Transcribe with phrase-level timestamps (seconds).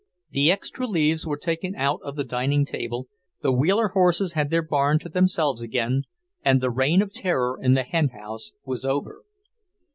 [0.31, 3.07] The extra leaves were taken out of the dining table,
[3.43, 6.05] the Wheeler horses had their barn to themselves again,
[6.43, 9.21] and the reign of terror in the henhouse was over.